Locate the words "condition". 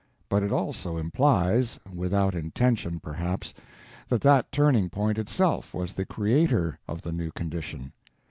7.29-7.93